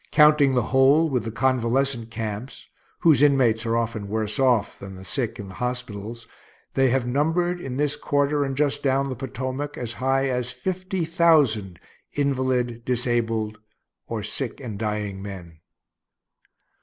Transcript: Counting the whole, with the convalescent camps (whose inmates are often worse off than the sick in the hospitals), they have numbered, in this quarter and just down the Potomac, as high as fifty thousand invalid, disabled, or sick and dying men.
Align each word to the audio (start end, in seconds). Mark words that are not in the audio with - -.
Counting 0.09 0.55
the 0.55 0.63
whole, 0.73 1.07
with 1.07 1.25
the 1.25 1.31
convalescent 1.31 2.09
camps 2.09 2.67
(whose 3.01 3.21
inmates 3.21 3.67
are 3.67 3.77
often 3.77 4.07
worse 4.09 4.39
off 4.39 4.79
than 4.79 4.95
the 4.95 5.05
sick 5.05 5.37
in 5.37 5.47
the 5.47 5.53
hospitals), 5.53 6.27
they 6.73 6.89
have 6.89 7.05
numbered, 7.05 7.61
in 7.61 7.77
this 7.77 7.95
quarter 7.95 8.43
and 8.43 8.57
just 8.57 8.81
down 8.81 9.09
the 9.09 9.15
Potomac, 9.15 9.77
as 9.77 9.93
high 10.01 10.27
as 10.27 10.49
fifty 10.49 11.05
thousand 11.05 11.79
invalid, 12.13 12.83
disabled, 12.83 13.59
or 14.07 14.23
sick 14.23 14.59
and 14.59 14.79
dying 14.79 15.21
men. 15.21 15.59